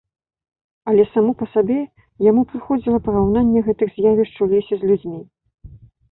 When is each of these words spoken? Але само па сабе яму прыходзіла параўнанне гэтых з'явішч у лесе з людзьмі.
Але 0.91 1.03
само 1.09 1.31
па 1.41 1.45
сабе 1.55 1.75
яму 2.27 2.41
прыходзіла 2.53 2.99
параўнанне 3.07 3.59
гэтых 3.67 3.89
з'явішч 3.97 4.33
у 4.47 4.49
лесе 4.55 4.73
з 4.85 4.91
людзьмі. 4.93 5.21